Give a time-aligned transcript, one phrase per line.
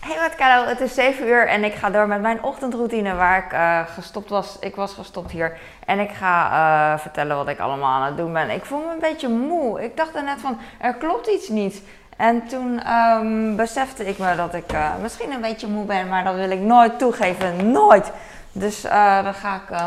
[0.00, 3.44] Hey wat Kado, het is 7 uur en ik ga door met mijn ochtendroutine waar
[3.44, 4.56] ik eh, gestopt was.
[4.60, 8.32] Ik was gestopt hier en ik ga eh, vertellen wat ik allemaal aan het doen
[8.32, 8.50] ben.
[8.50, 9.84] Ik voel me een beetje moe.
[9.84, 11.82] Ik dacht er net van, er klopt iets niet.
[12.16, 16.24] En toen ehm, besefte ik me dat ik eh, misschien een beetje moe ben, maar
[16.24, 17.70] dat wil ik nooit toegeven.
[17.72, 18.12] Nooit!
[18.52, 19.78] Dus uh, dan ga ik,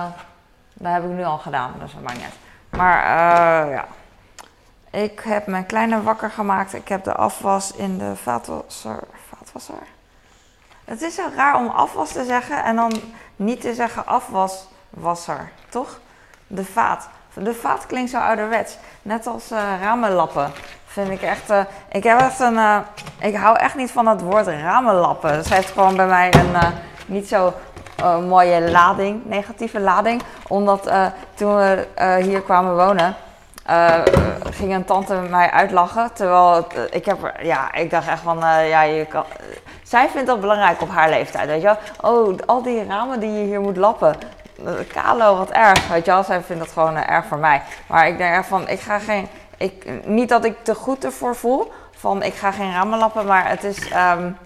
[0.73, 2.37] dat heb ik nu al gedaan, dus dat maakt niet uit.
[2.69, 3.05] Maar
[3.69, 3.85] ja,
[4.89, 6.73] ik heb mijn kleine wakker gemaakt.
[6.73, 8.99] Ik heb de afwas in de vaatwasser.
[9.29, 9.92] vaatwasser?
[10.85, 13.01] Het is zo raar om afwas te zeggen en dan
[13.35, 15.99] niet te zeggen afwaswasser, toch?
[16.47, 17.09] De vaat.
[17.33, 18.77] De vaat klinkt zo ouderwets.
[19.01, 20.51] Net als uh, ramenlappen.
[20.85, 21.51] Vind ik echt.
[21.51, 21.59] Uh,
[21.91, 22.53] ik heb echt een.
[22.53, 22.77] Uh,
[23.19, 25.33] ik hou echt niet van het woord ramenlappen.
[25.35, 26.73] Dat heeft gewoon bij mij een
[27.05, 27.53] niet zo
[28.27, 30.21] mooie lading, negatieve lading.
[30.47, 30.91] Omdat
[31.33, 31.87] toen we
[32.21, 33.15] hier kwamen wonen.
[34.49, 36.13] ging een tante mij uitlachen.
[36.13, 37.33] Terwijl ik heb.
[37.41, 38.39] Ja, ik dacht echt van.
[38.67, 39.25] ja, je kan
[39.93, 42.11] zij vindt dat belangrijk op haar leeftijd, weet je wel.
[42.11, 44.15] Oh, al die ramen die je hier moet lappen.
[44.93, 46.23] Kalo, wat erg, weet je wel.
[46.23, 47.61] Zij vindt dat gewoon uh, erg voor mij.
[47.87, 49.27] Maar ik denk echt van, ik ga geen...
[49.57, 53.49] Ik, niet dat ik te goed ervoor voel, van ik ga geen ramen lappen, maar
[53.49, 53.77] het is...
[53.91, 54.37] Um,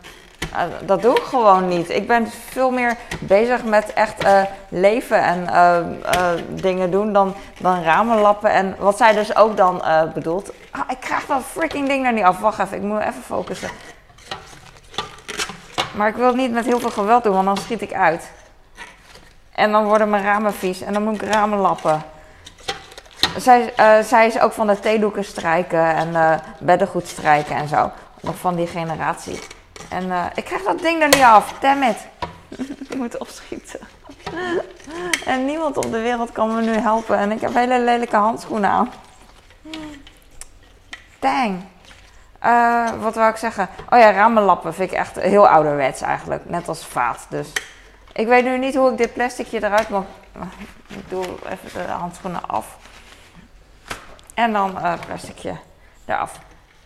[0.53, 1.90] uh, dat doe ik gewoon niet.
[1.90, 5.48] Ik ben veel meer bezig met echt uh, leven en
[6.50, 8.52] dingen doen dan, dan ramen lappen.
[8.52, 10.52] En wat zij dus ook dan bedoelt.
[10.72, 12.40] Ah, ik krijg dat freaking ding er niet af.
[12.40, 13.70] Wacht even, ik moet even focussen.
[15.98, 18.31] Maar ik wil het niet met heel veel geweld doen, want dan schiet ik uit.
[19.52, 22.03] En dan worden mijn ramen vies en dan moet ik ramen lappen.
[23.38, 27.92] Zij, uh, zij is ook van de theedoeken strijken en uh, beddengoed strijken en zo.
[28.22, 29.40] Nog van die generatie.
[29.90, 31.53] En uh, ik krijg dat ding er niet af.
[31.59, 32.08] Damn it.
[32.90, 33.80] ik moet opschieten.
[35.25, 37.18] en niemand op de wereld kan me nu helpen.
[37.18, 38.92] En ik heb hele lelijke handschoenen aan.
[41.20, 41.64] Dang.
[42.48, 43.70] Uh, wat wou ik zeggen?
[43.90, 46.50] Oh ja, ramenlappen vind ik echt heel ouderwets eigenlijk.
[46.50, 47.26] Net als vaat.
[47.30, 47.53] Dus
[48.14, 50.03] ik weet nu niet hoe ik dit plasticje eruit mag.
[50.88, 52.78] Ik doe even de handschoenen af.
[54.34, 55.58] En dan uh, plasticje
[56.06, 56.40] eraf.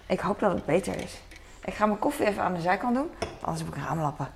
[0.05, 1.22] Ik hoop dat het beter is.
[1.63, 3.11] Ik ga mijn koffie even aan de zijkant doen.
[3.41, 4.28] Anders heb ik raamlappen.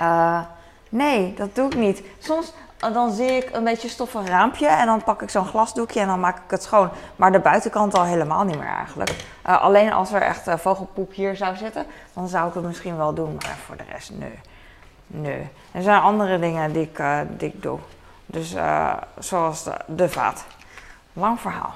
[0.00, 0.40] Uh,
[0.88, 2.02] nee, dat doe ik niet.
[2.18, 6.06] Soms dan zie ik een beetje stoffig raampje en dan pak ik zo'n glasdoekje en
[6.06, 6.90] dan maak ik het schoon.
[7.16, 9.10] Maar de buitenkant al helemaal niet meer eigenlijk.
[9.46, 12.96] Uh, alleen als er echt uh, vogelpoep hier zou zitten, dan zou ik het misschien
[12.96, 13.34] wel doen.
[13.34, 14.38] Maar voor de rest, nee.
[15.06, 15.48] Nee.
[15.72, 16.98] Er zijn andere dingen die ik,
[17.38, 17.78] ik doe.
[18.26, 18.54] Dus
[19.18, 20.44] zoals de, de, vaat.
[21.12, 21.72] Lang verhaal.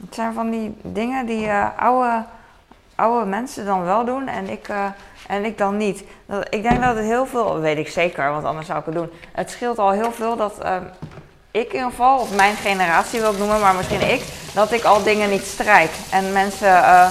[0.00, 2.24] Het zijn van die dingen die oude,
[2.94, 4.68] oude mensen dan wel doen en ik
[5.26, 6.04] en ik dan niet.
[6.48, 9.10] ik denk dat het heel veel, weet ik zeker, want anders zou ik het doen.
[9.32, 10.76] Het scheelt al heel veel dat uh,
[11.50, 14.22] ik in ieder geval, of mijn generatie wil ik noemen, maar misschien ik,
[14.54, 15.90] dat ik al dingen niet strijk.
[16.10, 17.10] En mensen, uh,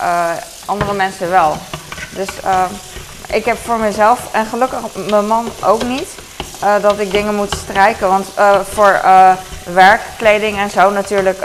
[0.00, 0.30] uh,
[0.66, 1.56] andere mensen wel.
[2.14, 2.72] Dus ehm,
[3.28, 6.14] ik heb voor mezelf, en gelukkig mijn man ook niet,
[6.60, 8.08] eh, dat ik dingen moet strijken.
[8.08, 8.26] Want
[8.62, 9.00] voor
[9.64, 11.38] werkkleding en zo natuurlijk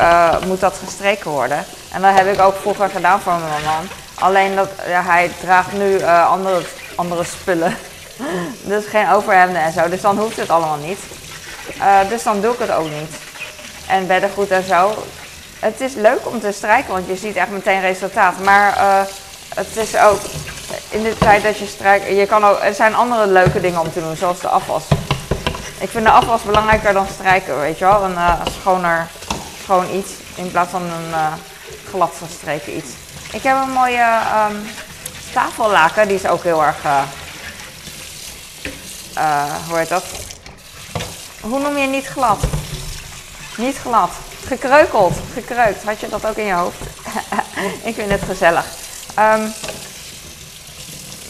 [0.46, 1.66] moet dat gestreken worden.
[1.92, 3.88] En dat heb ik ook vroeger gedaan voor mijn man.
[4.20, 6.62] Alleen dat ja, hij draagt nu uh, andere,
[6.96, 7.78] andere spullen.
[8.72, 9.90] dus geen overhemden en zo.
[9.90, 11.00] Dus dan hoeft het allemaal niet.
[11.78, 13.16] Uh, dus dan doe ik het ook niet.
[13.88, 15.04] En beddengoed en zo.
[15.60, 18.40] Het is leuk om te strijken, want je ziet echt meteen resultaat.
[18.44, 19.02] Maar uh,
[19.56, 20.20] het is ook
[20.90, 22.08] in de tijd dat je strijkt.
[22.08, 24.84] Je kan ook, er zijn andere leuke dingen om te doen, zoals de afwas.
[25.80, 28.04] Ik vind de afwas belangrijker dan strijken, weet je wel.
[28.04, 28.18] Een
[28.62, 29.08] schoner,
[29.64, 31.14] schoon iets in plaats van een
[31.90, 32.90] glad gestreken iets.
[33.32, 34.70] Ik heb een mooie um,
[35.34, 37.02] tafellaken, die is ook heel erg, uh,
[39.68, 40.04] hoe heet dat?
[41.42, 42.40] Hoe noem je niet glad?
[43.58, 44.10] Niet glad.
[44.46, 45.84] Gekreukeld, gekreukt.
[45.84, 46.82] Had je dat ook in je hoofd?
[47.90, 48.66] ik vind het gezellig.
[49.20, 49.54] Um,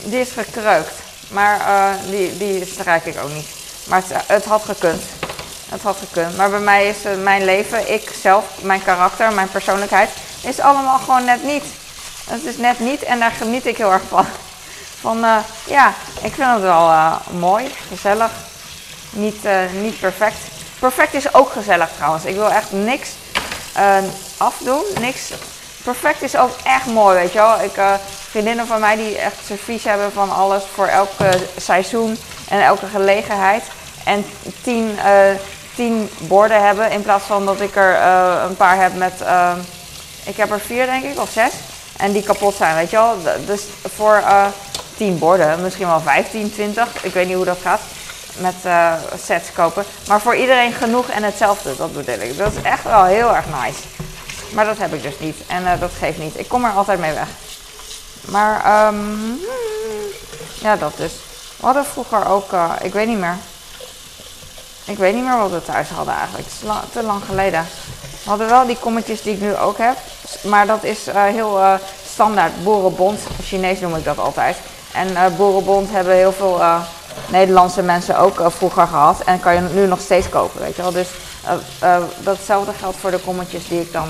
[0.03, 0.93] die is gekreukt,
[1.27, 3.47] maar uh, die, die strijk ik ook niet.
[3.87, 5.01] Maar het, het, had gekund.
[5.69, 6.37] Het had gekund.
[6.37, 10.09] Maar bij mij is mijn leven, ik zelf, mijn karakter, mijn persoonlijkheid,
[10.47, 11.63] is allemaal gewoon net niet.
[12.29, 14.25] Het is net niet en daar geniet ik heel erg van.
[15.01, 18.31] Van uh, ja, ik vind het wel uh, mooi, gezellig.
[19.09, 20.37] Niet, uh, niet perfect.
[20.79, 22.25] Perfect is ook gezellig trouwens.
[22.25, 23.09] Ik wil echt niks
[24.37, 24.83] afdoen.
[24.99, 25.31] Niks.
[25.83, 27.61] Perfect is ook echt mooi, weet je wel.
[27.61, 31.09] Ik, vriendinnen van mij die echt servies hebben van alles voor elk
[31.57, 32.17] seizoen
[32.49, 33.63] en elke gelegenheid.
[34.03, 34.25] En
[34.63, 34.99] tien,
[35.75, 38.01] tien borden hebben in plaats van dat ik er
[38.43, 39.13] een paar heb met...
[40.27, 41.51] ik heb er vier denk ik, of zes.
[41.97, 43.17] En die kapot zijn, weet je wel.
[43.45, 43.61] Dus
[43.95, 44.45] voor uh,
[44.97, 47.03] 10 borden, misschien wel 15, 20.
[47.03, 47.81] Ik weet niet hoe dat gaat.
[48.37, 48.93] Met uh,
[49.23, 49.85] sets kopen.
[50.07, 52.37] Maar voor iedereen genoeg en hetzelfde, dat bedoel ik.
[52.37, 53.79] Dat is echt wel heel erg nice.
[54.53, 55.37] Maar dat heb ik dus niet.
[55.47, 56.39] En uh, dat geeft niet.
[56.39, 57.27] Ik kom er altijd mee weg.
[58.25, 59.39] Maar um,
[60.59, 61.11] Ja, dat dus.
[61.57, 63.37] We hadden vroeger ook, eh, ik weet niet meer.
[64.85, 66.47] Ik weet niet meer wat we thuis hadden eigenlijk.
[66.47, 67.67] Het is te lang geleden.
[68.23, 69.97] We hadden wel die kommetjes die ik nu ook heb.
[70.43, 71.73] Maar dat is eh, heel eh,
[72.11, 72.63] standaard.
[72.63, 73.19] Boerenbond.
[73.43, 74.57] Chinees noem ik dat altijd.
[74.93, 76.61] En eh Boerenbond hebben heel veel
[77.29, 79.21] Nederlandse mensen ook vroeger gehad.
[79.25, 80.91] En kan je nu nog steeds kopen, weet je wel.
[80.91, 81.07] Dus
[82.19, 84.07] datzelfde geldt voor de kommetjes die ik dan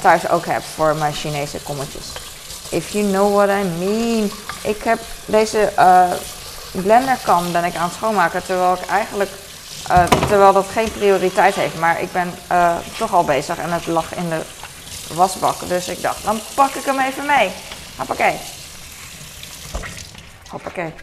[0.00, 0.62] thuis ook heb.
[0.74, 2.06] Voor mijn Chinese kommetjes.
[2.68, 4.30] If you know what I mean.
[4.62, 6.10] Ik heb deze eh
[6.72, 8.44] blenderkan ben ik aan het schoonmaken.
[8.44, 9.30] Terwijl ik eigenlijk
[9.90, 11.78] eh, terwijl dat geen prioriteit heeft.
[11.78, 14.40] Maar ik ben eh, toch al bezig en het lag in de
[15.14, 15.68] wasbak.
[15.68, 17.50] Dus ik dacht, dan pak ik hem even mee.
[17.96, 18.36] Hoppakee.
[20.50, 20.94] Hoppakee.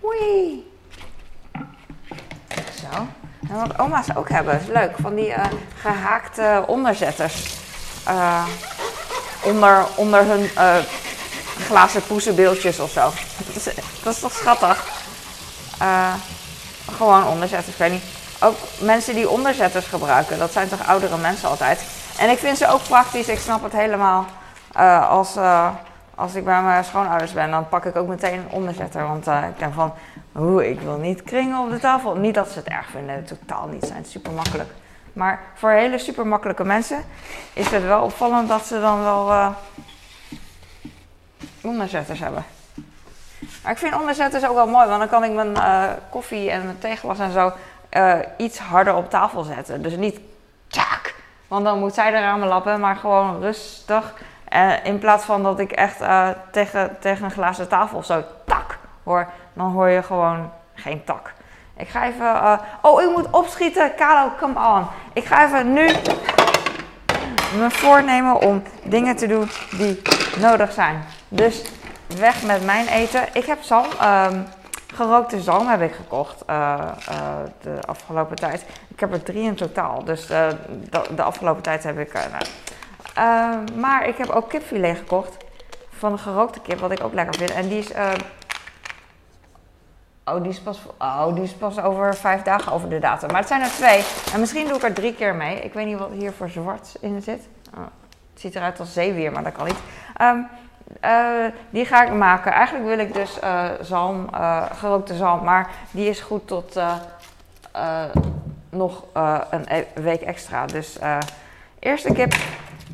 [0.00, 0.72] Wee.
[2.80, 3.06] Zo.
[3.50, 4.92] En wat oma's ook hebben, is leuk.
[5.00, 5.44] Van die eh,
[5.80, 7.34] gehaakte onderzetters.
[9.42, 10.50] Onder, onder hun
[11.66, 13.12] glazen poezenbeeldjes of zo.
[13.46, 15.02] Dat is, dat is toch schattig?
[15.78, 16.14] Eh,
[16.94, 18.04] gewoon onderzetters, ik weet niet.
[18.40, 21.84] Ook mensen die onderzetters gebruiken, dat zijn toch oudere mensen altijd.
[22.18, 24.26] En ik vind ze ook praktisch, ik snap het helemaal.
[24.72, 25.68] Eh, als, eh,
[26.14, 29.06] als ik bij mijn schoonouders ben, dan pak ik ook meteen een onderzetter.
[29.06, 29.92] Want eh, ik denk van,
[30.36, 32.14] oeh, ik wil niet kringen op de tafel.
[32.14, 34.70] Niet dat ze het erg vinden, totaal niet, zijn super makkelijk.
[35.12, 37.04] Maar voor hele super makkelijke mensen
[37.52, 39.54] is het wel opvallend dat ze dan wel
[41.62, 42.44] onderzetters hebben.
[43.62, 46.64] Maar ik vind onderzetters ook wel mooi, want dan kan ik mijn eh, koffie en
[46.64, 47.52] mijn theeglas en zo
[47.88, 49.82] eh, iets harder op tafel zetten.
[49.82, 50.20] Dus niet
[50.68, 51.14] tjak,
[51.48, 54.14] want dan moet zij de ramen lappen, maar gewoon rustig.
[54.82, 58.78] In plaats van dat ik echt eh, tegen, tegen een glazen tafel of zo tak
[59.02, 61.32] hoor, dan hoor je gewoon geen tak.
[61.76, 62.60] Ik ga even.
[62.82, 63.94] oh, ik moet opschieten.
[63.94, 64.86] Kalo, come on.
[65.12, 65.86] Ik ga even nu
[67.58, 70.02] me voornemen om dingen te doen die
[70.38, 71.04] nodig zijn.
[71.28, 71.62] Dus
[72.06, 73.22] weg met mijn eten.
[73.32, 74.40] Ik heb zalm, ehm,
[74.94, 76.74] gerookte zalm heb ik gekocht eh,
[77.08, 77.16] eh,
[77.60, 78.64] de afgelopen tijd.
[78.88, 80.04] Ik heb er drie in totaal.
[80.04, 80.48] Dus eh,
[80.90, 82.12] de, de afgelopen tijd heb ik.
[82.12, 82.44] nou,
[83.14, 85.36] eh, maar ik heb ook kipfilet gekocht.
[85.98, 87.50] Van de gerookte kip, wat ik ook lekker vind.
[87.50, 87.92] En die is.
[87.92, 88.10] eh,
[90.26, 93.28] Oh die, is pas, oh, die is pas over vijf dagen over de datum.
[93.30, 94.04] Maar het zijn er twee.
[94.32, 95.60] En misschien doe ik er drie keer mee.
[95.60, 97.48] Ik weet niet wat hier voor zwart in zit.
[97.76, 97.80] Oh,
[98.32, 99.78] het ziet eruit als zeewier, maar dat kan niet.
[100.16, 100.38] Ehm,
[101.00, 102.52] eh, die ga ik maken.
[102.52, 105.44] Eigenlijk wil ik dus eh, zalm, eh, gerookte zalm.
[105.44, 106.80] Maar die is goed tot
[108.70, 109.04] nog
[109.50, 110.66] een e- week extra.
[110.66, 110.98] Dus
[111.78, 112.34] eerst de kip.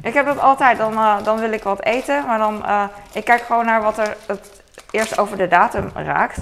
[0.03, 0.79] Ik heb dat altijd.
[0.79, 2.27] Dan, dan wil ik wat eten.
[2.27, 2.65] Maar dan,
[3.13, 6.39] ik kijk gewoon naar wat er het eerst over de datum raakt.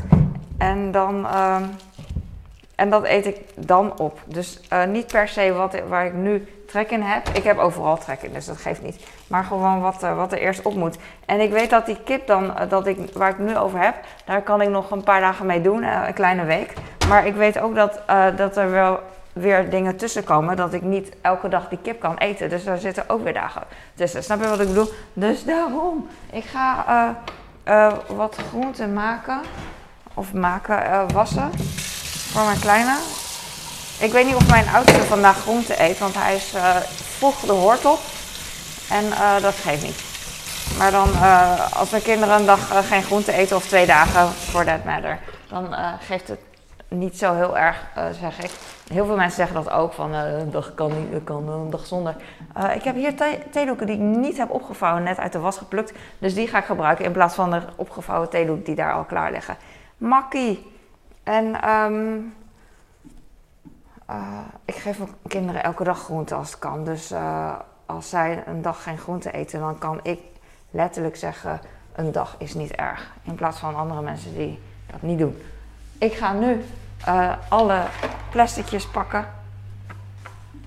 [0.59, 1.27] En dan...
[1.27, 1.65] ehm,
[2.75, 4.21] en dat eet ik dan op.
[4.25, 7.29] Dus niet per se wat, waar ik nu trek in heb.
[7.29, 9.07] Ik heb overal trek in, dus dat geeft niet.
[9.27, 10.97] Maar gewoon wat, eh, wat er eerst op moet.
[11.27, 13.95] En ik weet dat die kip dan, eh, dat ik, waar ik nu over heb,
[14.25, 16.73] daar kan ik nog een paar dagen mee doen, eh, een kleine week.
[17.09, 18.01] Maar ik weet ook dat,
[18.37, 19.01] dat er wel
[19.33, 20.57] weer dingen tussen komen.
[20.57, 22.49] Dat ik niet elke dag die kip kan eten.
[22.49, 23.63] Dus daar zitten ook weer dagen
[23.95, 24.23] tussen.
[24.23, 24.93] Snap je wat ik bedoel?
[25.13, 26.09] Dus daarom.
[26.33, 27.15] Ik ga
[28.07, 29.41] wat groenten maken.
[30.15, 31.51] Of maken, wassen.
[32.33, 32.97] Voor mijn kleine.
[34.01, 36.77] Ik weet niet of mijn oudste vandaag groente eet, want hij is eh,
[37.17, 37.99] vroeg de hoort op.
[38.91, 40.03] En eh, dat geeft niet.
[40.79, 44.65] Maar dan, eh, als mijn kinderen een dag geen groente eten, of twee dagen, for
[44.65, 46.41] that matter, dan geeft het
[46.89, 47.77] niet zo heel erg,
[48.21, 48.51] zeg ik.
[48.93, 52.17] Heel veel mensen zeggen dat ook, van een dag kan niet, kan een dag zonder.
[52.75, 55.93] Ik heb hier thee- theedoeken die ik niet heb opgevouwen, net uit de was geplukt.
[56.19, 59.33] Dus die ga ik gebruiken in plaats van de opgevouwen theedoek die daar al klaar
[59.33, 59.57] liggen.
[59.97, 60.73] Makkie.
[61.23, 62.17] En ehm,
[64.09, 66.85] eh, ik geef ook kinderen elke dag groente als het kan.
[66.85, 67.55] Dus eh,
[67.87, 70.21] als zij een dag geen groente eten, dan kan ik
[70.71, 71.61] letterlijk zeggen:
[71.95, 73.13] een dag is niet erg.
[73.23, 75.43] In plaats van andere mensen die dat niet doen.
[75.99, 76.65] Ik ga nu
[77.05, 77.83] eh, alle
[78.31, 79.29] plasticjes pakken.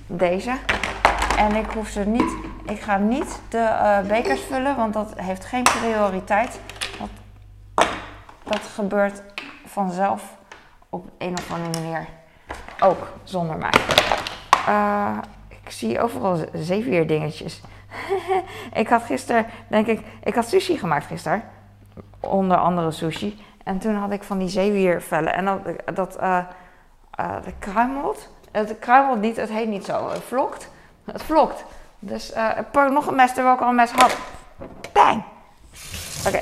[0.07, 0.57] Deze.
[1.38, 2.36] En ik hoef ze niet.
[2.65, 6.60] Ik ga niet de bekers vullen, want dat heeft geen prioriteit.
[8.43, 9.21] Dat gebeurt
[9.65, 10.24] vanzelf
[10.89, 12.07] op een of andere manier.
[12.83, 13.73] Ook zonder mij.
[14.67, 15.17] Eh,
[15.50, 17.61] ik zie overal zeewier dingetjes.
[18.73, 21.43] ik had gisteren, denk ik, ik had sushi gemaakt gisteren.
[22.19, 23.45] Onder andere sushi.
[23.63, 25.33] En toen had ik van die zeewiervellen.
[25.33, 26.45] En dat, dat, eh,
[27.17, 28.29] dat kruimelt.
[28.51, 30.09] Het kruimelt niet, het heet niet zo.
[30.09, 30.69] Het vlokt.
[31.05, 31.63] Het vlokt.
[32.00, 32.33] Dus
[32.71, 34.17] pak nog een mes terwijl ik al een mes had.
[34.93, 35.23] Bang!
[36.27, 36.39] Oké.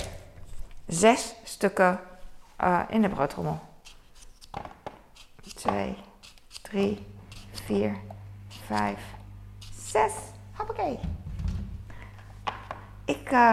[0.87, 1.99] Zes stukken
[2.89, 3.59] in de broodtrommel.
[5.55, 5.97] Twee,
[6.69, 7.05] drie,
[7.51, 7.95] vier,
[8.65, 8.99] vijf,
[9.75, 10.13] zes.
[10.55, 10.99] Hoppakee.
[13.05, 13.51] Ik, eh,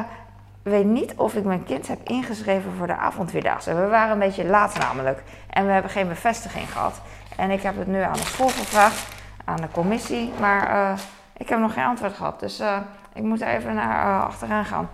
[0.62, 3.74] weet niet of ik mijn kind heb ingeschreven voor de avondvierdaagse.
[3.74, 5.22] We waren een beetje laat namelijk.
[5.50, 7.00] En we hebben geen bevestiging gehad.
[7.36, 9.08] En ik heb het nu aan de school gevraagd,
[9.44, 10.32] aan de commissie.
[10.40, 10.98] Maar uh,
[11.36, 12.40] ik heb nog geen antwoord gehad.
[12.40, 12.76] Dus uh,
[13.12, 14.88] ik moet even naar achteraan gaan.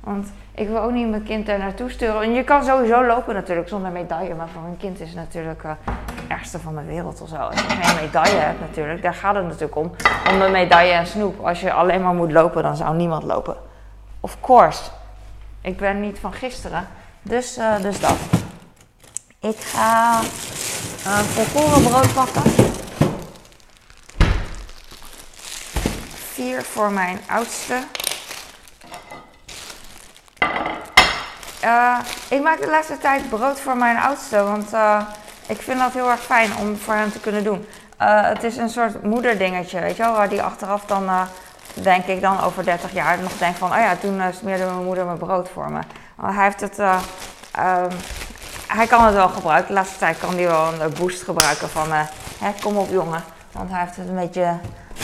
[0.00, 2.22] Want ik wil ook niet mijn kind er naartoe sturen.
[2.22, 4.34] En je kan sowieso lopen natuurlijk zonder medaille.
[4.34, 5.62] Maar voor een kind is het natuurlijk
[6.28, 7.36] ergste van de wereld of zo.
[7.36, 9.02] Als je geen medaille hebt natuurlijk.
[9.02, 9.92] Daar gaat het natuurlijk om.
[10.30, 11.46] Om een medaille en snoep.
[11.46, 13.56] Als je alleen maar moet lopen, dan zou niemand lopen.
[14.20, 14.82] Of course.
[15.60, 16.88] Ik ben niet van gisteren.
[17.22, 18.16] Dus, uh, dus dat.
[19.40, 20.18] Ik ga
[21.04, 22.42] een volkoren brood pakken.
[26.32, 27.74] Vier voor mijn oudste.
[31.64, 34.72] Uh, ik maak de laatste tijd brood voor mijn oudste, want
[35.48, 37.66] ik vind dat heel erg fijn om voor hem te kunnen doen.
[38.02, 41.10] Uh, het is een soort moederdingetje, weet je wel, waar die achteraf dan
[41.74, 44.84] denk ik dan over 30 jaar nog denk van, oh ja, toen uh, smeerde mijn
[44.84, 45.80] moeder mijn brood voor me.
[46.22, 47.96] Hij heeft het, um,
[48.66, 49.68] hij kan het wel gebruiken.
[49.68, 51.86] De laatste tijd kan hij wel een boost gebruiken van,
[52.38, 53.22] hè, kom op jongen.
[53.52, 54.56] Want hij heeft het een beetje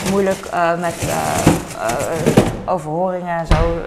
[0.09, 0.49] moeilijk
[0.79, 0.95] met
[2.65, 3.81] overhoringen en zo,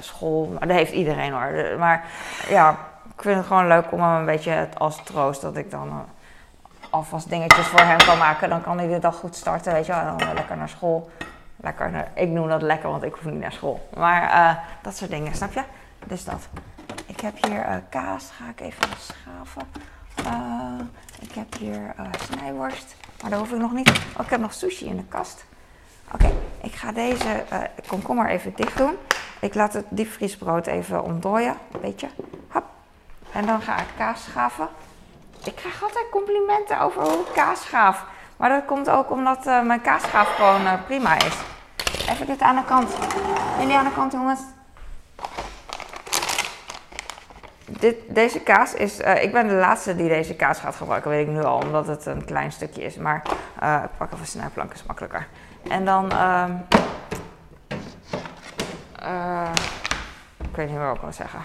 [0.00, 0.52] school.
[0.60, 1.78] Dat heeft iedereen hoor.
[1.78, 2.04] Maar
[2.48, 2.78] ja,
[3.20, 6.06] ik vind het gewoon leuk om hem een beetje als troost dat ik dan
[6.90, 8.48] alvast dingetjes voor hem kan maken.
[8.48, 10.16] Dan kan hij de dag goed starten, weet je wel.
[10.16, 11.10] Dan lekker naar school.
[11.56, 13.88] Lekker, ik noem dat lekker, want ik hoef niet naar school.
[13.96, 15.62] Maar uh, dat soort dingen, snap je?
[16.04, 16.48] Dus dat.
[17.06, 19.70] Ik heb hier uh, kaas, ga ik even schaven.
[21.20, 21.94] Ik heb hier
[22.30, 23.88] snijworst, maar dat hoef ik nog niet.
[23.88, 25.44] Oh, ik heb nog sushi in de kast.
[26.12, 27.44] Oké, ik ga deze
[27.86, 28.94] komkommer even dicht doen.
[29.40, 32.08] Ik laat het diepvriesbrood even ontdooien, een beetje.
[33.32, 34.68] En dan ga ik kaas schaven.
[35.44, 38.04] Ik krijg altijd complimenten over hoe ik kaas schaaf.
[38.40, 41.36] Maar dat komt ook omdat uh, mijn kaasschaaf gewoon uh, prima is.
[42.08, 42.96] Even dit aan de kant.
[43.58, 44.40] Jullie aan de kant, jongens.
[47.66, 49.00] Dit, deze kaas is.
[49.00, 51.86] Uh, ik ben de laatste die deze kaas gaat gebruiken, weet ik nu al, omdat
[51.86, 52.96] het een klein stukje is.
[52.96, 53.22] Maar
[53.84, 55.26] ik pak even snijplank, is makkelijker.
[55.68, 56.12] En dan.
[56.12, 56.44] Uh,
[60.50, 61.40] ik weet niet meer wat ik wil zeggen.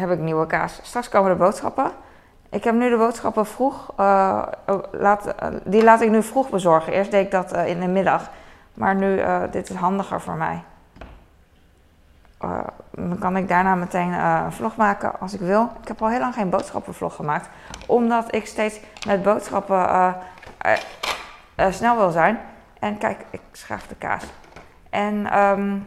[0.00, 0.80] Heb ik nieuwe kaas.
[0.82, 1.90] Straks komen de boodschappen.
[2.50, 4.46] Ik heb nu de boodschappen vroeg, uh,
[4.90, 6.92] laat, uh, die laat ik nu vroeg bezorgen.
[6.92, 8.30] Eerst deed ik dat uh, in de middag,
[8.74, 10.62] maar nu, dit is handiger voor mij.
[12.90, 15.70] dan kan ik daarna meteen een vlog maken als ik wil.
[15.82, 17.48] Ik heb al heel lang geen boodschappenvlog gemaakt,
[17.86, 20.16] omdat ik steeds met boodschappen
[21.56, 22.40] snel wil zijn.
[22.78, 24.24] En kijk, ik schaaf de kaas.
[24.90, 25.86] En um,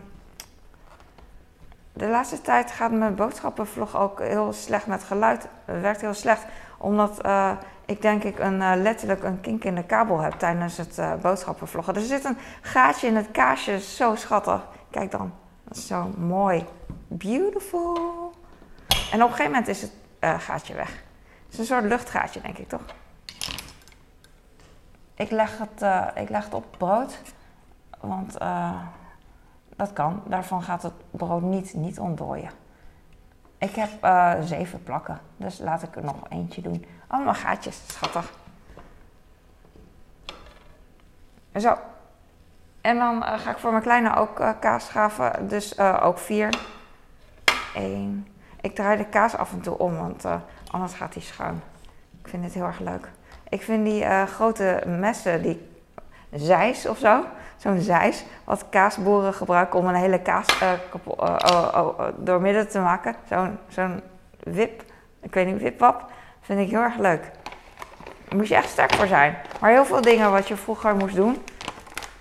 [1.93, 5.47] de laatste tijd gaat mijn boodschappenvlog ook heel slecht met geluid.
[5.65, 6.45] Het werkt heel slecht,
[6.77, 7.51] omdat uh,
[7.85, 11.13] ik denk ik een, uh, letterlijk een kink in de kabel heb tijdens het uh,
[11.15, 11.95] boodschappenvloggen.
[11.95, 14.61] Er zit een gaatje in het kaasje, zo schattig.
[14.89, 15.33] Kijk dan,
[15.63, 16.65] dat is zo mooi.
[17.07, 17.95] Beautiful.
[19.11, 19.91] En op een gegeven moment is het
[20.41, 20.89] gaatje weg.
[20.89, 22.81] Het is een soort luchtgaatje, denk ik, toch?
[25.15, 25.85] Ik leg het,
[26.15, 27.21] ik leg het op brood,
[27.99, 28.37] want...
[29.75, 30.21] Dat kan.
[30.25, 32.49] Daarvan gaat het brood niet, niet ontdooien.
[33.57, 36.85] Ik heb uh, zeven plakken, dus laat ik er nog eentje doen.
[37.07, 38.33] Allemaal gaatjes, schattig.
[41.55, 41.77] Zo.
[42.81, 46.49] En dan uh, ga ik voor mijn kleine ook uh, kaas schaven, dus ook vier.
[47.75, 48.27] Eén.
[48.61, 50.25] Ik draai de kaas af en toe om, want
[50.71, 51.61] anders gaat hij schuin.
[52.21, 53.11] Ik vind het heel erg leuk.
[53.49, 55.69] Ik vind die grote messen, die
[56.31, 57.23] zeis of zo,
[57.63, 60.71] zo'n zeis, wat kaasboeren gebruiken om een hele kaas uh,
[62.25, 63.15] uh, te maken.
[63.29, 64.01] Zo'n zo'n
[64.39, 64.83] wip,
[65.21, 66.05] ik weet niet, wipwap,
[66.41, 67.31] vind ik heel erg leuk.
[68.27, 69.37] Daar moet je echt sterk voor zijn.
[69.59, 71.43] Maar heel veel dingen wat je vroeger moest doen,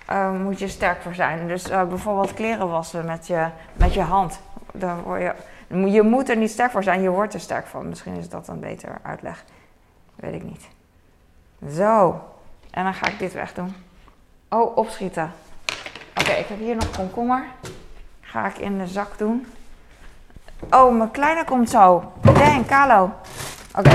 [0.09, 1.47] uh, moet je sterk voor zijn.
[1.47, 4.39] Dus bijvoorbeeld kleren wassen met je, met je hand.
[4.73, 7.89] Daar word je, je moet er niet sterk voor zijn, je wordt er sterk van.
[7.89, 9.43] Misschien is dat een beter uitleg.
[10.15, 10.67] Weet ik niet.
[11.75, 12.21] Zo.
[12.71, 13.75] En dan ga ik dit wegdoen.
[14.53, 15.31] Oh, opschieten.
[16.19, 17.45] Oké, ik heb hier nog komkommer.
[18.21, 19.47] Ga ik in de zak doen.
[20.69, 22.11] Oh, mijn kleine komt zo.
[22.21, 23.11] Dang, Kalo.
[23.75, 23.89] Oké.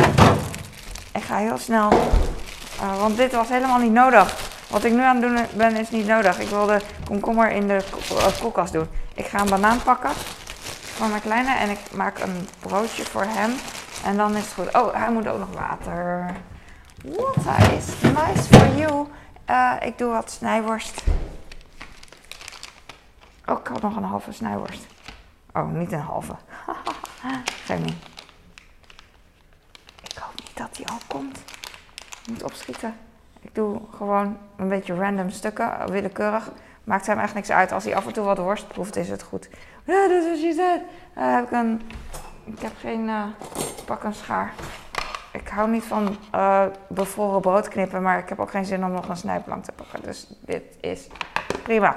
[1.15, 1.93] Ik ga heel snel.
[2.81, 4.37] Uh, want dit was helemaal niet nodig.
[4.71, 6.41] Wat ik nu aan het doen ben is niet nodig.
[6.41, 8.89] Ik wil de komkommer in de eh, koelkast doen.
[9.15, 10.11] Ik ga een banaan pakken
[10.83, 13.51] voor mijn kleine en ik maak een broodje voor hem.
[14.05, 14.75] En dan is het goed.
[14.75, 16.35] Oh, hij moet ook nog water.
[17.05, 17.37] What
[17.77, 19.07] is nice for you.
[19.51, 21.03] Uh, ik doe wat snijworst.
[23.47, 24.87] Oh, ik had nog een halve snijworst.
[25.53, 26.35] Oh, niet een halve.
[27.65, 27.97] Geef niet.
[30.03, 31.39] Ik hoop niet dat die al komt.
[32.23, 32.97] Ik moet opschieten.
[33.41, 36.51] Ik doe gewoon een beetje random stukken, willekeurig.
[36.85, 37.73] maakt hem echt niks uit.
[37.73, 39.49] Als hij af en toe wat worst proeft, is het goed.
[39.85, 40.83] Ja, dat is wat je.
[41.19, 41.81] Uh, heb ik,
[42.45, 43.25] ik heb geen uh,
[43.85, 44.53] pak een schaar.
[45.39, 48.93] Ik hou niet van uh, bevroren brood knippen, maar ik heb ook geen zin om
[48.93, 50.03] nog een snijplank te pakken.
[50.03, 51.07] Dus dit is
[51.63, 51.97] prima.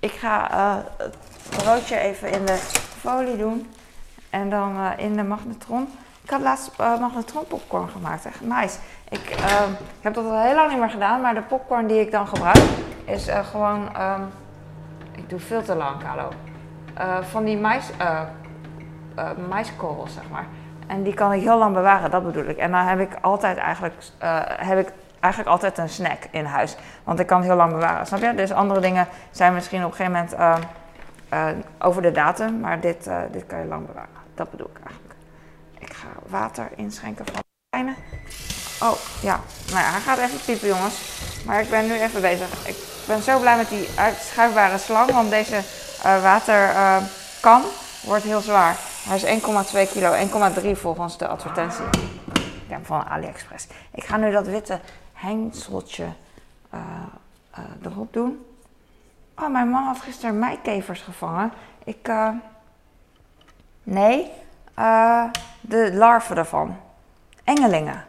[0.00, 0.48] Ik ga
[0.96, 1.16] het
[1.48, 2.56] broodje even in de
[2.98, 3.70] folie doen.
[4.30, 5.88] En dan in de magnetron.
[6.22, 8.26] Ik had laatst magnetron popcorn gemaakt.
[8.26, 8.78] Echt nice.
[9.08, 9.62] Ik, uh,
[9.98, 11.20] ik, heb dat al heel lang niet meer gedaan.
[11.20, 12.62] Maar de popcorn die ik dan gebruik
[13.04, 14.00] is gewoon...
[14.00, 14.30] Um,
[15.12, 16.28] ik doe veel te lang, Carlo.
[17.22, 17.90] van die mais,
[19.48, 20.46] maiskorrels, zeg maar.
[20.92, 22.56] En die kan ik heel lang bewaren, dat bedoel ik.
[22.56, 23.94] En dan heb ik altijd eigenlijk,
[24.56, 24.88] heb ik
[25.20, 26.76] eigenlijk altijd een snack in huis.
[27.04, 28.34] Want ik kan het heel lang bewaren, snap je?
[28.34, 30.62] Dus andere dingen zijn misschien op een gegeven moment
[31.78, 32.60] over de datum.
[32.60, 34.08] Maar dit, dit kan je lang bewaren.
[34.34, 35.14] Dat bedoel ik eigenlijk.
[35.78, 37.94] Ik ga water inschenken van kleine.
[38.82, 39.40] Oh, ja.
[39.70, 41.22] Nou ja, hij gaat even piepen, jongens.
[41.46, 42.66] Maar ik ben nu even bezig.
[42.66, 45.60] Ik ben zo blij met die uitschuifbare slang, want deze
[46.22, 47.62] waterkan
[48.04, 48.76] wordt heel zwaar.
[49.04, 49.42] Hij is
[49.86, 50.12] 1,2 kilo,
[50.74, 51.84] 1,3 volgens de advertentie.
[52.34, 53.66] Ik heb van AliExpress.
[53.90, 54.80] Ik ga nu dat witte
[55.12, 56.06] hengseltje
[56.74, 56.80] uh,
[57.82, 58.46] erop doen.
[59.36, 61.52] Oh, mijn man had gisteren meikevers gevangen.
[61.84, 62.12] Ik,
[63.82, 64.30] nee,
[64.78, 65.24] uh,
[65.60, 66.76] de larven daarvan.
[67.44, 68.04] Engelingen.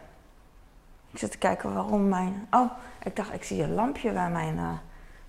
[1.10, 2.46] Ik zit te kijken waarom mijn.
[2.50, 2.70] Oh,
[3.02, 4.54] ik dacht, ik zie een lampje bij mijn.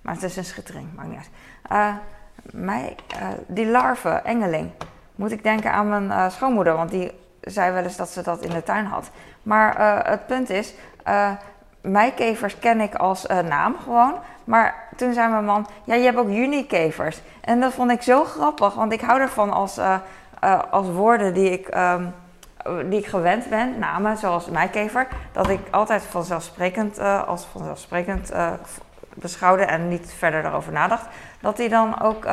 [0.00, 1.28] Maar het is een schittering, maakt niet
[1.68, 2.00] uit.
[2.52, 2.96] Mij,
[3.46, 4.70] die larven, engeling.
[5.16, 8.50] Moet ik denken aan mijn schoonmoeder, want die zei wel eens dat ze dat in
[8.50, 9.10] de tuin had.
[9.42, 10.74] Maar het punt is,
[11.80, 14.14] meikevers ken ik als naam gewoon.
[14.44, 17.20] Maar toen zei mijn man, ja, je hebt ook junikevers.
[17.40, 21.50] En dat vond ik zo grappig, want ik hou ervan als uh, als woorden die
[21.50, 22.14] ik, um,
[22.90, 28.52] die ik gewend ben, namen zoals mijkever, dat ik altijd vanzelfsprekend uh, als vanzelfsprekend uh,
[29.14, 31.06] beschouwde en niet verder daarover nadacht,
[31.40, 32.26] dat die dan ook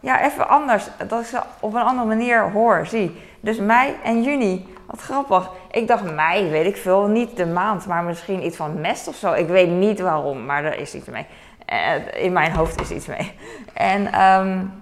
[0.00, 3.22] ja, even anders, dat ik ze op een andere manier hoor, zie.
[3.40, 5.50] Dus mei en juni, wat grappig.
[5.70, 9.14] Ik dacht mei, weet ik veel, niet de maand, maar misschien iets van mest of
[9.14, 9.32] zo.
[9.32, 11.26] Ik weet niet waarom, maar er is iets mee.
[12.14, 13.32] in mijn hoofd is iets mee.
[13.74, 14.72] En um,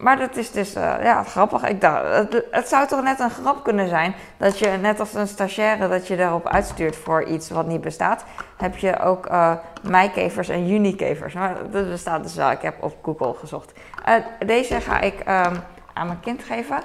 [0.00, 1.64] maar dat is dus uh, ja, grappig.
[1.64, 2.04] Ik dacht,
[2.50, 6.06] het, zou toch net een grap kunnen zijn dat je net als een stagiaire dat
[6.06, 8.24] je daarop uitstuurt voor iets wat niet bestaat.
[8.56, 11.34] Heb je ook uh, meikevers en junikevers.
[11.34, 12.50] Maar dat bestaat dus wel.
[12.50, 13.72] Ik heb op Google gezocht.
[14.08, 14.14] Uh,
[14.46, 16.80] deze ga ik um, aan mijn kind geven.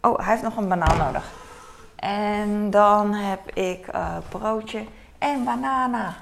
[0.00, 1.24] Oh, hij heeft nog een banaan nodig.
[1.96, 3.86] En dan heb ik
[4.28, 4.84] broodje
[5.18, 6.14] en banana.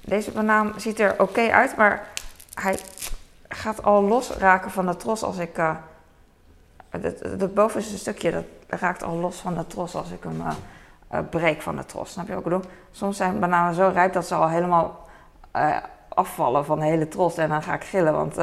[0.00, 2.06] Deze banaan ziet er oké uit, maar
[2.54, 2.78] hij
[3.48, 5.58] gaat al losraken van de tros als ik.
[5.58, 5.76] Uh,
[7.54, 8.44] bovenste stukje dat
[8.80, 10.42] raakt al los van de tros als ik hem
[11.12, 12.12] uh, breek van de tros.
[12.12, 12.70] Snap je wat ik bedoel?
[12.90, 15.06] Soms zijn bananen zo rijp dat ze al helemaal
[16.08, 17.36] afvallen van de hele tros.
[17.36, 18.34] En dan ga ik gillen, want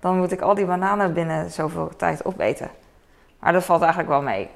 [0.00, 2.70] dan moet ik al die bananen binnen zoveel tijd opeten.
[3.38, 4.50] Maar dat valt eigenlijk wel mee.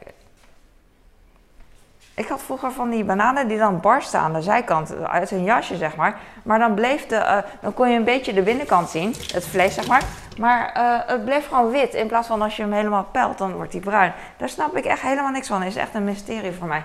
[2.15, 5.77] Ik had vroeger van die bananen die dan barsten aan de zijkant, uit een jasje
[5.77, 6.19] zeg maar.
[6.43, 9.75] Maar dan bleef de, uh, dan kon je een beetje de binnenkant zien, het vlees
[9.75, 10.03] zeg maar.
[10.39, 11.95] Maar uh, het bleef gewoon wit.
[11.95, 14.13] In plaats van als je hem helemaal pelt, dan wordt hij bruin.
[14.37, 15.63] Daar snap ik echt helemaal niks van.
[15.63, 16.83] is echt een mysterie voor mij.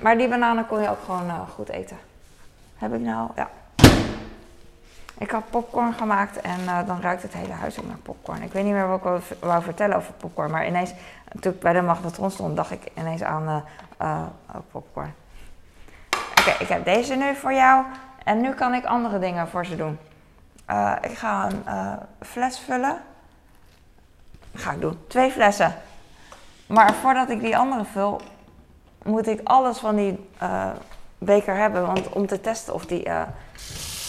[0.00, 1.96] Maar die bananen kon je ook gewoon uh, goed eten.
[2.76, 3.30] Heb ik nou?
[3.36, 3.48] Ja.
[5.18, 8.42] Ik had popcorn gemaakt en uh, dan ruikt het hele huis ook naar popcorn.
[8.42, 10.92] Ik weet niet meer wat ik wou vertellen over popcorn, maar ineens,
[11.40, 13.64] toen ik bij de magnetron stond, dacht ik ineens aan
[14.02, 14.22] uh,
[14.70, 15.14] popcorn.
[16.40, 17.84] Oké, ik heb deze nu voor jou.
[18.24, 19.98] En nu kan ik andere dingen voor ze doen.
[21.00, 23.00] Ik ga een fles vullen.
[24.54, 24.98] ga ik doen.
[25.08, 25.74] Twee flessen.
[26.66, 28.20] Maar voordat ik die andere vul,
[29.02, 30.28] moet ik alles van die
[31.18, 31.86] beker hebben.
[31.86, 33.08] Want om te testen of die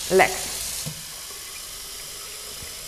[0.10, 0.59] lekt.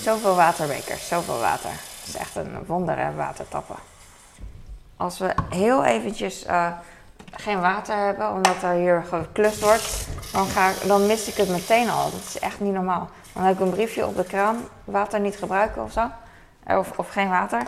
[0.01, 1.69] Zoveel waterbekers, zoveel water.
[1.69, 3.75] Het is echt een wonder hè, water tappen.
[4.97, 6.45] Als we heel eventjes
[7.31, 11.49] geen water hebben, omdat er hier geklust wordt, dan, ga ik, dan mis ik het
[11.49, 12.11] meteen al.
[12.11, 13.09] Dat is echt niet normaal.
[13.33, 16.09] Dan heb ik een briefje op de kraan, water niet gebruiken of zo.
[16.63, 17.61] Eh, of, of geen water.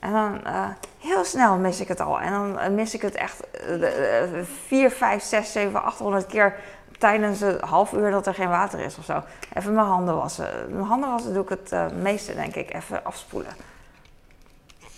[0.00, 2.20] En dan uh, heel snel mis ik het al.
[2.20, 6.54] En dan eh, mis ik het echt uh, 4, 5, 6, 7, 800 keer
[6.98, 9.22] tijdens een half uur dat er geen water is of zo.
[9.54, 10.48] Even mijn handen wassen.
[10.70, 12.74] Mijn handen wassen doe ik het uh, meeste, denk ik.
[12.74, 13.52] Even afspoelen.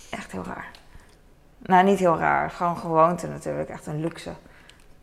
[0.09, 0.69] Echt heel raar.
[1.57, 2.51] Nou, niet heel raar.
[2.51, 3.69] Gewoon gewoonte natuurlijk.
[3.69, 4.31] Echt een luxe.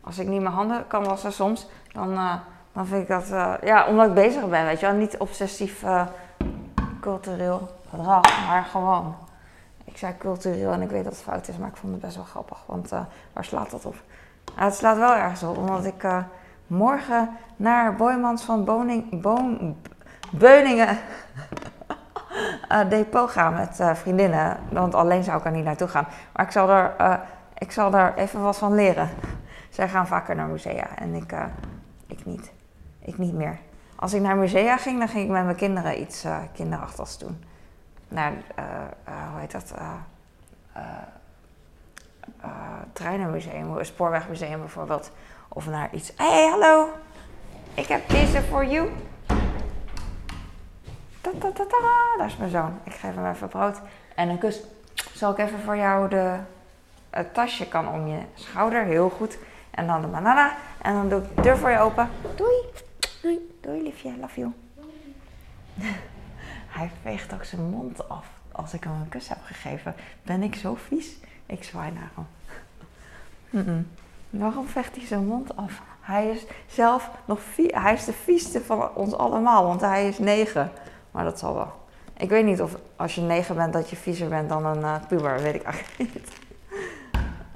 [0.01, 2.35] Als ik niet mijn handen kan wassen soms, dan, uh,
[2.73, 3.31] dan vind ik dat...
[3.31, 4.95] Uh, ja, omdat ik bezig ben, weet je wel.
[4.95, 5.85] Niet obsessief
[7.01, 9.17] cultureel gedrag, maar gewoon.
[9.85, 12.17] Ik zei cultureel en ik weet dat het fout is, maar ik vond het best
[12.17, 12.59] wel grappig.
[12.67, 12.91] Want
[13.33, 13.95] waar slaat dat op?
[14.55, 16.05] het slaat wel ergens op, omdat ik
[16.69, 19.25] morgen naar Boymans van Boning,
[20.31, 20.99] Beuningen
[22.73, 24.57] uh, depot gaan met uh, vriendinnen.
[24.71, 26.07] Want alleen zou ik er niet naartoe gaan.
[26.33, 27.15] Maar ik zal er, uh,
[27.59, 29.09] ik zal er even wat van leren.
[29.71, 31.33] Zij gaan vaker naar musea en ik,
[32.07, 32.53] ik niet.
[32.99, 33.59] Ik niet meer.
[33.97, 37.45] Als ik naar musea ging, dan ging ik met mijn kinderen iets kinderachtigs doen.
[38.09, 38.33] Naar,
[39.05, 39.75] hoe heet dat?
[42.93, 45.11] treinenmuseum, spoorwegmuseum bijvoorbeeld.
[45.49, 46.13] Of naar iets.
[46.17, 46.89] Hé, hey, hallo!
[47.75, 48.91] Ik heb deze voor you.
[51.21, 51.65] Ta, ta, ta.
[52.19, 52.79] Daar is mijn zoon.
[52.85, 53.81] Ik geef hem even brood
[54.15, 54.61] en een kus.
[55.13, 56.37] Zal ik even voor jou de,
[57.11, 58.85] het tasje kan om je schouder.
[58.85, 59.39] Heel goed.
[59.71, 60.57] En dan de banana.
[60.83, 62.11] En dan doe ik de deur voor je open.
[62.37, 62.57] Doei.
[63.23, 63.59] Doei.
[63.61, 64.13] Doei liefje.
[64.21, 64.53] Love you.
[66.79, 69.95] Hij veegt ook zijn mond af als ik hem een kus heb gegeven.
[70.23, 71.17] Ben ik zo vies?
[71.47, 72.27] Ik zwaai naar hem.
[74.31, 75.83] Waarom vecht hij zijn mond af?
[76.01, 80.71] Hij is zelf nog hij is de vieste van ons allemaal, want hij is negen.
[81.11, 81.73] Maar dat zal wel.
[82.17, 84.95] Ik weet niet of als je negen bent dat je viezer bent dan een uh,
[85.09, 86.33] puber, weet ik eigenlijk niet.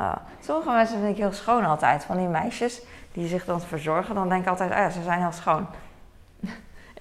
[0.01, 2.05] Uh, sommige mensen vind ik heel schoon altijd.
[2.05, 2.83] Van die meisjes
[3.13, 5.67] die zich dan verzorgen, dan denk ik altijd, oh ja, ze zijn heel schoon.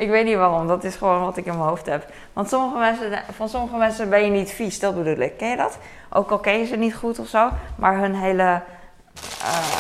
[0.03, 2.11] ik weet niet waarom, dat is gewoon wat ik in mijn hoofd heb.
[2.33, 5.37] Want sommige mensen, van sommige mensen ben je niet vies, dat bedoel ik.
[5.37, 5.77] Ken je dat?
[6.09, 8.61] Ook al ken je ze niet goed of zo, maar hun hele
[9.41, 9.77] uh,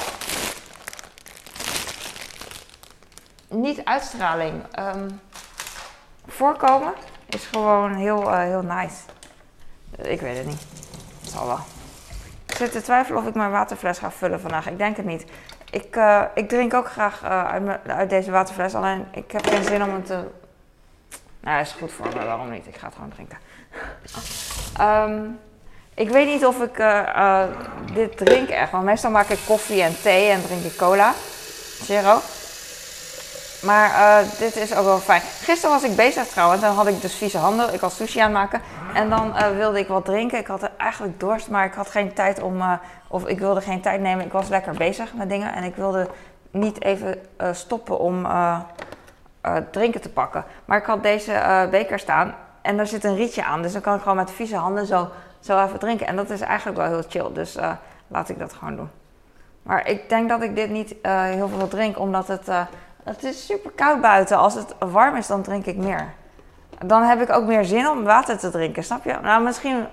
[3.47, 4.63] niet uitstraling.
[4.79, 5.21] Um,
[6.27, 6.93] voorkomen
[7.29, 8.97] is gewoon heel, uh, heel nice.
[9.97, 10.65] Ik weet het niet.
[11.21, 11.59] Het zal wel.
[12.45, 14.67] Ik zit te twijfelen of ik mijn waterfles ga vullen vandaag.
[14.67, 15.25] Ik denk het niet.
[15.71, 18.75] Ik, uh, ik drink ook graag uit, uit, deze waterfles.
[18.75, 20.27] Alleen ik heb geen zin om het te.
[21.39, 22.25] Nou, is goed voor me.
[22.25, 22.67] Waarom niet?
[22.67, 23.37] Ik ga het gewoon drinken.
[24.81, 25.39] um,
[25.93, 27.43] ik weet niet of ik uh, uh,
[27.93, 28.71] dit drink echt.
[28.71, 31.13] Want meestal maak ik koffie en thee en drink ik cola.
[31.81, 32.19] Zero.
[33.61, 35.21] Maar uh, dit is ook wel fijn.
[35.21, 36.61] Gisteren was ik bezig trouwens.
[36.61, 37.73] Dan had ik dus vieze handen.
[37.73, 38.61] Ik was sushi aan het maken.
[38.93, 40.39] En dan wilde ik wat drinken.
[40.39, 42.79] Ik had eigenlijk dorst, maar ik had geen tijd om...
[43.07, 44.25] of ik wilde geen tijd nemen.
[44.25, 45.53] Ik was lekker bezig met dingen.
[45.53, 46.07] En ik wilde
[46.51, 48.27] niet even stoppen om
[49.71, 50.45] drinken te pakken.
[50.65, 52.35] Maar ik had deze beker staan.
[52.61, 53.61] En daar zit een rietje aan.
[53.61, 55.09] Dus dan kan ik gewoon met vieze handen zo
[55.41, 56.07] zo even drinken.
[56.07, 57.33] En dat is eigenlijk wel heel chill.
[57.33, 57.71] Dus uh,
[58.07, 58.89] laat ik dat gewoon doen.
[59.63, 62.61] Maar ik denk dat ik dit niet uh, heel veel drink, omdat het, uh,
[63.03, 64.37] het is super koud buiten.
[64.37, 66.13] Als het warm is, dan drink ik meer.
[66.85, 69.17] Dan heb ik ook meer zin om water te drinken, snap je?
[69.21, 69.85] Nou, misschien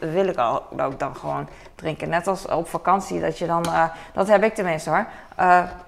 [0.00, 2.08] wil ik ook dan gewoon drinken.
[2.08, 3.64] Net als op vakantie, dat je dan...
[4.12, 5.06] dat heb ik tenminste hoor.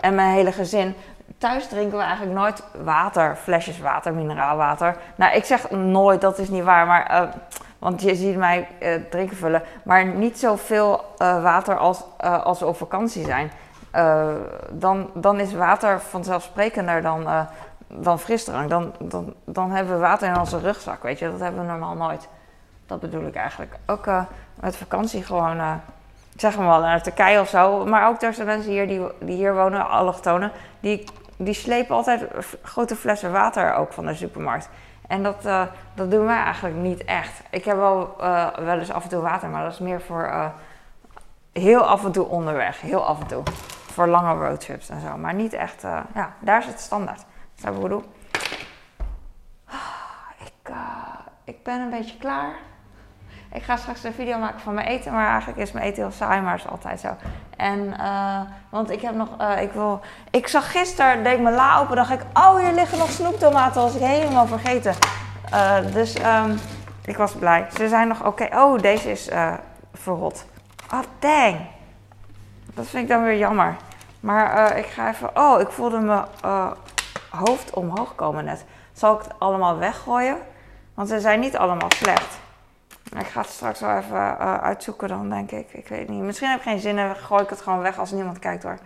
[0.01, 0.95] en mijn hele gezin.
[1.39, 4.97] Thuis drinken we eigenlijk nooit water, flesjes water, mineraalwater.
[5.15, 7.29] Nou, ik zeg nooit, dat is niet waar, maar
[7.79, 12.61] want je ziet mij uh, drinken vullen, maar niet zoveel uh, water als, uh, als
[12.61, 13.51] we op vakantie zijn.
[14.71, 17.27] dan, dan is water vanzelfsprekender dan,
[17.89, 18.71] dan frisdrank.
[18.71, 21.31] Dan, dan, dan hebben we water in onze rugzak, weet je.
[21.31, 22.29] Dat hebben we normaal nooit.
[22.87, 23.77] Dat bedoel ik eigenlijk.
[23.87, 24.07] Ook
[24.61, 25.81] met vakantie gewoon,
[26.37, 27.87] zeg maar wel, naar Turkije of zo.
[27.87, 31.05] Maar ook er zijn mensen hier die, die hier wonen, allochtonen, die,
[31.37, 32.27] die slepen altijd
[32.63, 34.69] grote flessen water ook van de supermarkt.
[35.09, 35.63] En dat, uh,
[35.95, 37.43] dat doen wij eigenlijk niet echt.
[37.51, 40.27] Ik heb wel, uh, wel eens af en toe water, maar dat is meer voor
[40.27, 40.47] uh,
[41.53, 42.81] heel af en toe onderweg.
[42.81, 43.43] Heel af en toe.
[43.93, 45.17] Voor lange roadtrips en zo.
[45.17, 45.83] Maar niet echt,
[46.15, 47.25] ja, daar is het standaard.
[47.55, 48.05] Dat ik bedoel.
[50.45, 50.73] Ik,
[51.45, 52.55] ik ben een beetje klaar.
[53.53, 56.13] Ik ga straks een video maken van mijn eten, maar eigenlijk is mijn eten heel
[56.13, 57.09] saai, maar is altijd zo.
[57.57, 61.55] En, uh, want ik heb nog, uh, ik wil, ik zag gisteren, deed ik mijn
[61.55, 64.95] la open, dacht ik, oh hier liggen nog snoeptomaten, was ik helemaal vergeten.
[65.53, 66.59] Uh, dus um,
[67.05, 67.67] ik was blij.
[67.77, 68.49] Ze zijn nog oké.
[68.53, 69.31] Oh, deze is
[69.93, 70.47] verrot.
[70.93, 71.57] Oh, dang.
[72.75, 73.77] Dat vind ik dan weer jammer.
[74.21, 76.25] Maar ik ga even, oh, ik voelde mijn
[77.31, 78.65] hoofd omhoog komen net.
[78.93, 80.37] Zal ik het allemaal weggooien?
[80.95, 82.39] Want ze zijn niet allemaal slecht.
[83.17, 85.73] Ik ga het straks wel even uh, uitzoeken dan, denk ik.
[85.73, 86.23] Ik weet niet.
[86.23, 88.79] Misschien heb ik geen zin en gooi ik het gewoon weg als niemand kijkt hoor.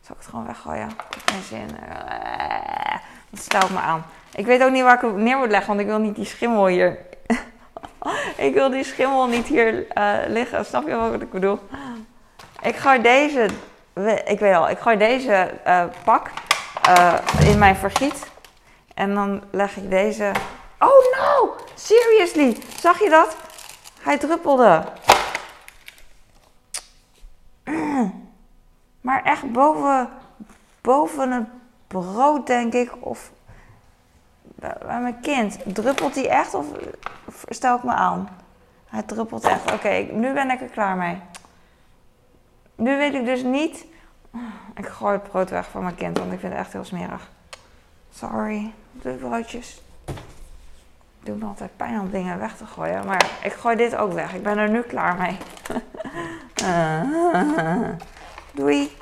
[0.00, 0.88] Zal ik het gewoon weggooien?
[0.88, 1.68] Ik heb geen zin.
[1.88, 2.94] Uh,
[3.30, 4.04] dat stelt me aan.
[4.34, 6.24] Ik weet ook niet waar ik het neer moet leggen, want ik wil niet die
[6.24, 6.98] schimmel hier.
[8.46, 10.64] ik wil die schimmel niet hier uh, liggen.
[10.64, 11.58] Snap je wat ik bedoel?
[12.62, 13.48] Ik gooi deze,
[14.24, 15.50] ik weet al, ik gooi deze
[16.04, 16.30] pak
[17.44, 18.26] in mijn vergiet.
[18.94, 20.32] En dan leg ik deze.
[20.78, 21.56] Oh no!
[21.74, 22.56] Seriously!
[22.80, 23.36] Zag je dat?
[24.00, 24.84] Hij druppelde.
[29.00, 30.08] Maar echt boven,
[30.80, 31.48] boven het
[31.86, 32.92] brood, denk ik.
[33.00, 33.32] Of
[34.54, 35.74] bij mijn kind.
[35.74, 36.66] Druppelt hij echt of
[37.48, 38.28] stel ik me aan?
[38.86, 39.72] Hij druppelt echt.
[39.72, 41.18] Oké, nu ben ik er klaar mee.
[42.74, 43.86] Nu weet ik dus niet
[44.74, 47.30] Ik gooi het brood weg voor mijn kind, want ik vind het echt heel smerig.
[48.10, 49.82] Sorry, de broodjes
[51.22, 53.06] doen me altijd pijn om dingen weg te gooien.
[53.06, 54.34] Maar ik gooi dit ook weg.
[54.34, 55.36] Ik ben er nu klaar mee.
[58.54, 58.96] Doei.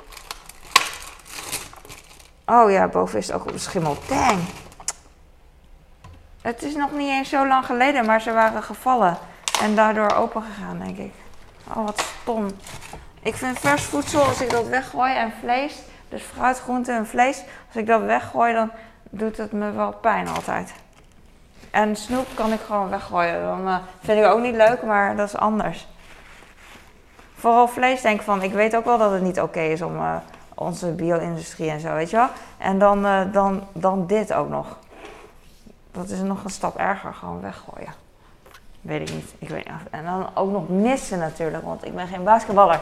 [2.45, 3.97] Oh ja, boven is het ook op schimmel.
[4.07, 4.39] Dang.
[6.41, 9.17] Het is nog niet eens zo lang geleden, maar ze waren gevallen.
[9.61, 11.13] En daardoor open gegaan, denk ik.
[11.67, 12.47] Oh, wat stom.
[13.21, 17.43] Ik vind vers voedsel, als ik dat weggooi en vlees, dus fruit, groente en vlees,
[17.67, 18.71] als ik dat weggooi, dan
[19.09, 20.73] doet het me wel pijn altijd.
[21.71, 23.41] En snoep kan ik gewoon weggooien.
[23.41, 25.87] Dan uh, vind ik ook niet leuk, maar dat is anders.
[27.35, 29.95] Vooral vlees denk ik van, ik weet ook wel dat het niet oké is om
[29.95, 30.15] uh,
[30.53, 32.27] onze bio-industrie en zo, weet je wel.
[32.57, 34.77] En dan, uh, dan, dan dit ook nog.
[35.91, 37.93] Dat is nog een stap erger, gewoon weggooien.
[38.81, 39.89] Weet ik niet, ik weet niet.
[39.91, 42.79] En dan ook nog missen natuurlijk, want ik ben geen basketballer.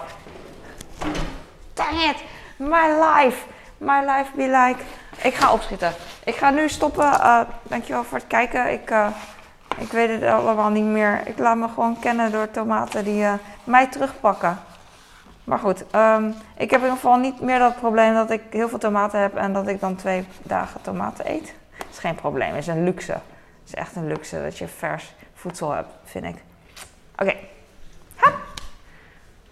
[1.74, 2.24] Dang it,
[2.56, 3.46] my life.
[3.78, 4.84] My life be like.
[5.24, 5.94] Ik ga opschieten.
[6.24, 7.06] Ik ga nu stoppen.
[7.06, 8.72] Uh, dankjewel voor het kijken.
[8.72, 9.08] Ik, uh,
[9.78, 11.22] ik weet het allemaal niet meer.
[11.26, 14.60] Ik laat me gewoon kennen door tomaten die uh, mij terugpakken.
[15.44, 18.70] Maar goed, um, ik heb in ieder geval niet meer dat probleem dat ik heel
[18.70, 21.54] veel tomaten heb en dat ik dan twee dagen tomaten eet.
[21.78, 23.12] Dat is geen probleem, is een luxe.
[23.12, 23.22] Het
[23.66, 26.36] is echt een luxe dat je vers voedsel hebt, vind ik.
[27.12, 27.22] Oké.
[27.22, 27.50] Okay.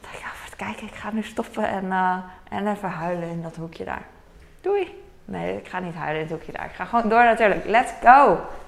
[0.02, 0.88] Dankjewel voor het kijken.
[0.88, 1.92] Ik ga nu stoppen en,
[2.50, 4.06] en even huilen in dat hoekje daar.
[4.62, 5.05] Doei!
[5.26, 6.66] Nee, ik ga niet huilen in het hoekje daar.
[6.66, 7.66] Ik ga gewoon door natuurlijk.
[7.66, 8.40] Let's go!